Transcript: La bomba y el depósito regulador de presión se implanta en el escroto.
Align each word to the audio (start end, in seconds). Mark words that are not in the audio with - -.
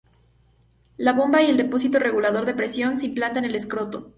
La 0.97 1.13
bomba 1.13 1.43
y 1.43 1.51
el 1.51 1.57
depósito 1.57 1.99
regulador 1.99 2.47
de 2.47 2.55
presión 2.55 2.97
se 2.97 3.05
implanta 3.05 3.37
en 3.37 3.45
el 3.45 3.53
escroto. 3.53 4.09